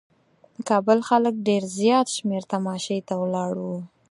[0.55, 3.77] د کابل خلک ډېر زیات شمېر تماشې ته ولاړ وو.